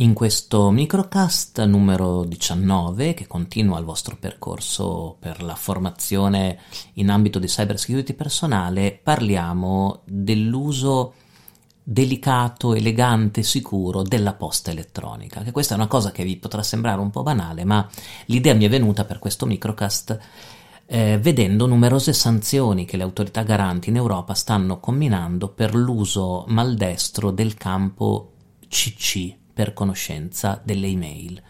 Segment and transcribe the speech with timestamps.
[0.00, 6.60] In questo microcast numero 19, che continua il vostro percorso per la formazione
[6.94, 11.14] in ambito di cyber security personale, parliamo dell'uso
[11.82, 15.42] delicato, elegante, sicuro della posta elettronica.
[15.42, 17.84] Che questa è una cosa che vi potrà sembrare un po' banale, ma
[18.26, 20.18] l'idea mi è venuta per questo microcast
[20.90, 27.30] eh, vedendo numerose sanzioni che le autorità garanti in Europa stanno combinando per l'uso maldestro
[27.30, 28.32] del campo
[28.68, 31.42] CC per conoscenza delle email.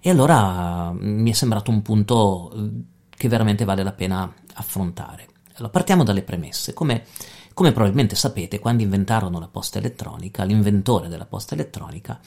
[0.00, 2.78] E allora mm, mi è sembrato un punto mm,
[3.10, 5.28] che veramente vale la pena affrontare.
[5.56, 6.72] Allora, partiamo dalle premesse.
[6.72, 7.04] Come,
[7.56, 12.20] come probabilmente sapete, quando inventarono la posta elettronica, l'inventore della posta elettronica,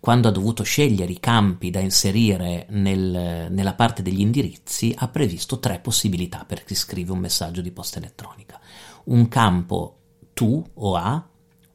[0.00, 5.58] quando ha dovuto scegliere i campi da inserire nel, nella parte degli indirizzi, ha previsto
[5.58, 8.58] tre possibilità per chi scrive un messaggio di posta elettronica.
[9.04, 9.98] Un campo
[10.32, 11.28] tu o A,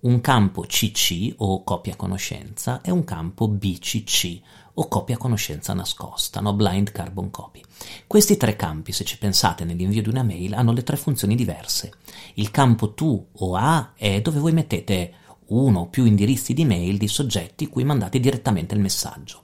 [0.05, 4.39] un campo CC o copia conoscenza e un campo BCC
[4.75, 6.53] o copia conoscenza nascosta, no?
[6.53, 7.61] blind carbon copy.
[8.05, 11.93] Questi tre campi, se ci pensate nell'invio di una mail, hanno le tre funzioni diverse.
[12.35, 15.13] Il campo tu o A è dove voi mettete
[15.47, 19.43] uno o più indirizzi di mail di soggetti cui mandate direttamente il messaggio.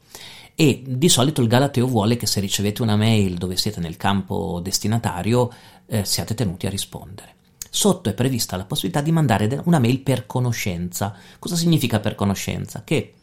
[0.54, 4.60] E di solito il Galateo vuole che se ricevete una mail dove siete nel campo
[4.62, 5.52] destinatario
[5.88, 7.36] eh, siate tenuti a rispondere.
[7.74, 11.16] Sotto è prevista la possibilità di mandare una mail per conoscenza.
[11.40, 12.84] Cosa significa per conoscenza?
[12.84, 13.14] Che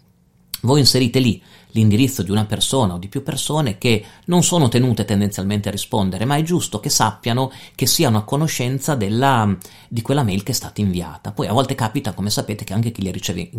[0.62, 1.42] voi inserite lì
[1.72, 6.24] l'indirizzo di una persona o di più persone che non sono tenute tendenzialmente a rispondere,
[6.24, 9.56] ma è giusto che sappiano che siano a conoscenza della,
[9.88, 11.32] di quella mail che è stata inviata.
[11.32, 13.50] Poi a volte capita, come sapete, che anche chi le riceve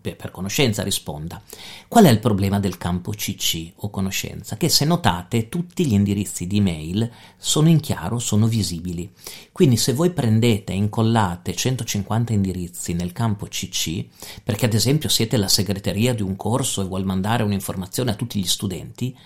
[0.00, 1.40] per conoscenza risponda.
[1.88, 4.56] Qual è il problema del campo CC o conoscenza?
[4.56, 9.10] Che se notate tutti gli indirizzi di mail sono in chiaro, sono visibili.
[9.52, 14.04] Quindi se voi prendete e incollate 150 indirizzi nel campo CC,
[14.44, 18.38] perché ad esempio siete la segreteria di un corso e vuol mandare un'informazione a tutti
[18.38, 19.16] gli studenti,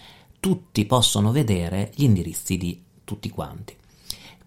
[0.41, 3.77] tutti possono vedere gli indirizzi di tutti quanti.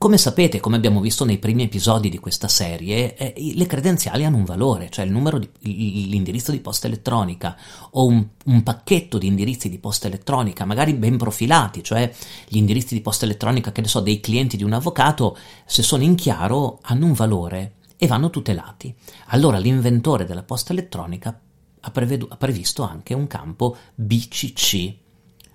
[0.04, 4.36] Come sapete, come abbiamo visto nei primi episodi di questa serie, eh, le credenziali hanno
[4.36, 7.56] un valore, cioè di, l'indirizzo di posta elettronica
[7.92, 12.12] o un, un, pacchetto di indirizzi di posta elettronica, magari ben profilati, cioè
[12.50, 16.04] gli indirizzi di posta elettronica, che ne so, dei clienti di un avvocato, se sono
[16.04, 18.94] in chiaro, hanno un valore e vanno tutelati.
[19.28, 21.40] Allora l'inventore della posta elettronica
[21.86, 24.96] ha, prevedu- ha previsto anche un campo BCC,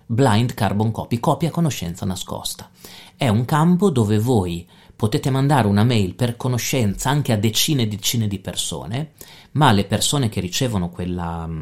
[0.07, 2.71] Blind Carbon Copy, copia conoscenza nascosta.
[3.17, 7.89] È un campo dove voi potete mandare una mail per conoscenza anche a decine e
[7.89, 9.13] decine di persone,
[9.53, 11.61] ma le persone che ricevono quella mm,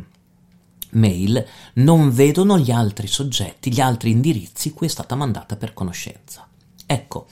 [0.93, 6.49] mail non vedono gli altri soggetti, gli altri indirizzi cui è stata mandata per conoscenza.
[6.87, 7.27] Ecco,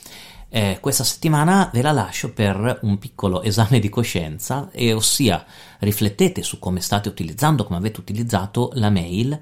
[0.56, 5.44] eh, questa settimana ve la lascio per un piccolo esame di coscienza, e ossia
[5.81, 9.37] riflettete su come state utilizzando, come avete utilizzato la mail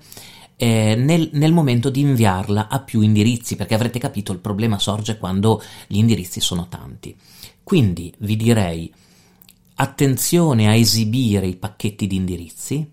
[0.57, 5.19] eh, nel, nel, momento di inviarla a più indirizzi, perché avrete capito il problema sorge
[5.19, 7.15] quando gli indirizzi sono tanti.
[7.63, 8.91] Quindi vi direi
[9.75, 12.91] attenzione a esibire i pacchetti di indirizzi,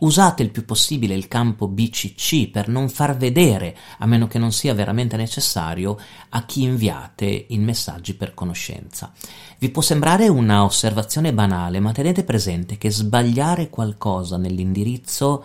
[0.00, 4.52] Usate il più possibile il campo BCC per non far vedere, a meno che non
[4.52, 5.98] sia veramente necessario,
[6.30, 9.12] a chi inviate i messaggi per conoscenza.
[9.58, 15.44] Vi può sembrare una osservazione banale, ma tenete presente che sbagliare qualcosa nell'indirizzo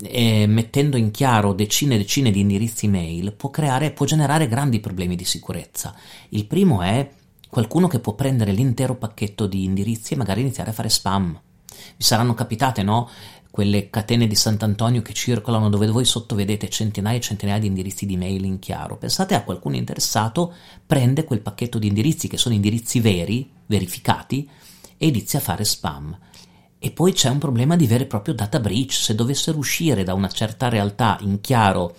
[0.00, 4.78] eh, mettendo in chiaro decine e decine di indirizzi mail può creare, può generare grandi
[4.78, 5.94] problemi di sicurezza.
[6.30, 7.10] Il primo è
[7.48, 11.40] qualcuno che può prendere l'intero pacchetto di indirizzi e magari iniziare a fare spam.
[11.96, 13.08] Vi saranno capitate, no?
[13.50, 18.06] quelle catene di Sant'Antonio che circolano dove voi sotto vedete centinaia e centinaia di indirizzi
[18.06, 18.96] di mail in chiaro.
[18.98, 20.54] Pensate a qualcuno interessato,
[20.86, 24.48] prende quel pacchetto di indirizzi che sono indirizzi veri, verificati,
[24.96, 26.16] e inizia a fare spam.
[26.78, 28.92] E poi c'è un problema di vero e proprio data breach.
[28.92, 31.96] Se dovessero uscire da una certa realtà in chiaro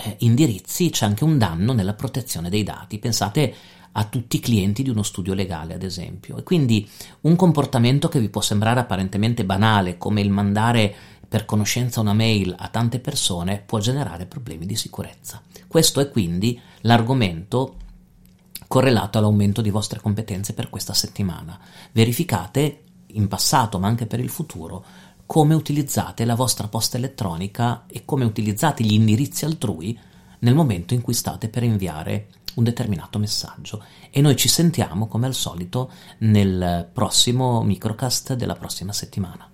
[0.00, 2.98] eh, indirizzi, c'è anche un danno nella protezione dei dati.
[2.98, 3.54] Pensate
[3.92, 6.36] a tutti i clienti di uno studio legale, ad esempio.
[6.36, 6.88] E quindi
[7.22, 10.94] un comportamento che vi può sembrare apparentemente banale, come il mandare
[11.28, 15.42] per conoscenza una mail a tante persone, può generare problemi di sicurezza.
[15.66, 17.74] Questo è quindi l'argomento
[18.68, 21.58] correlato all'aumento di vostre competenze per questa settimana.
[21.90, 24.84] Verificate in passato, ma anche per il futuro,
[25.28, 29.96] come utilizzate la vostra posta elettronica e come utilizzate gli indirizzi altrui
[30.38, 35.26] nel momento in cui state per inviare un determinato messaggio e noi ci sentiamo come
[35.26, 35.90] al solito
[36.20, 39.50] nel prossimo microcast della prossima settimana.